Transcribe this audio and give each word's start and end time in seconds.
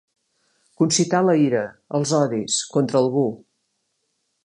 Concitar 0.83 1.19
la 1.27 1.35
ira, 1.41 1.61
els 1.99 2.17
odis, 2.23 2.59
contra 2.77 3.01
algú. 3.05 3.29